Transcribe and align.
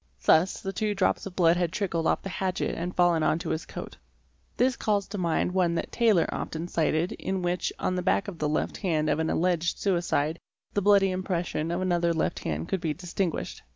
Thus, 0.25 0.61
the 0.61 0.73
two 0.73 0.95
drops 0.95 1.27
of 1.27 1.35
blood 1.35 1.57
had 1.57 1.71
trickled 1.71 2.07
off 2.07 2.23
the 2.23 2.29
hatchet 2.29 2.73
and 2.73 2.95
fallen 2.95 3.21
on 3.21 3.39
his 3.39 3.67
coat. 3.67 3.97
This 4.57 4.71
case 4.75 4.83
calls 4.83 5.07
to 5.09 5.19
mind 5.19 5.51
one 5.51 5.75
that 5.75 5.91
Taylor 5.91 6.25
often 6.33 6.67
cited 6.67 7.11
in 7.11 7.43
which 7.43 7.71
on 7.77 7.95
the 7.95 8.01
back 8.01 8.27
of 8.27 8.39
the 8.39 8.49
left 8.49 8.77
hand 8.77 9.11
of 9.11 9.19
an 9.19 9.29
alleged 9.29 9.77
suicide 9.77 10.39
the 10.73 10.81
bloody 10.81 11.11
impression 11.11 11.69
of 11.69 11.81
another 11.83 12.15
left 12.15 12.39
hand 12.39 12.67
could 12.67 12.81
be 12.81 12.95
distinguished. 12.95 13.61